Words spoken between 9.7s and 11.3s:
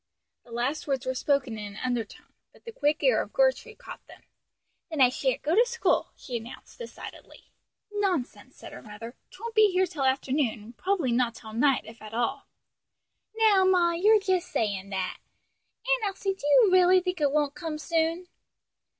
here till afternoon; probably